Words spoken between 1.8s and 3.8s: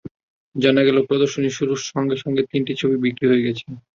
সঙ্গে সঙ্গে তিনটি ছবি বিক্রি হয়ে গেছে।